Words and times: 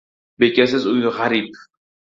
•Bekasiz 0.43 0.89
uy 0.95 1.05
g‘arib. 1.19 1.65